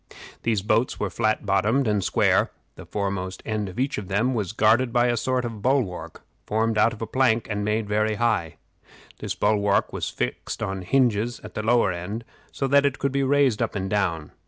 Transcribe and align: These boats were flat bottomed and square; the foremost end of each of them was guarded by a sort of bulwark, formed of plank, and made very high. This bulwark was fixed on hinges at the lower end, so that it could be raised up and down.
These 0.41 0.63
boats 0.63 0.99
were 0.99 1.11
flat 1.11 1.45
bottomed 1.45 1.87
and 1.87 2.03
square; 2.03 2.49
the 2.73 2.87
foremost 2.87 3.43
end 3.45 3.69
of 3.69 3.79
each 3.79 3.99
of 3.99 4.07
them 4.07 4.33
was 4.33 4.51
guarded 4.51 4.91
by 4.91 5.09
a 5.09 5.15
sort 5.15 5.45
of 5.45 5.61
bulwark, 5.61 6.23
formed 6.47 6.79
of 6.79 6.97
plank, 7.11 7.45
and 7.51 7.63
made 7.63 7.87
very 7.87 8.15
high. 8.15 8.55
This 9.19 9.35
bulwark 9.35 9.93
was 9.93 10.09
fixed 10.09 10.63
on 10.63 10.81
hinges 10.81 11.39
at 11.43 11.53
the 11.53 11.61
lower 11.61 11.91
end, 11.91 12.25
so 12.51 12.65
that 12.65 12.83
it 12.83 12.97
could 12.97 13.11
be 13.11 13.21
raised 13.21 13.61
up 13.61 13.75
and 13.75 13.91
down. 13.91 14.31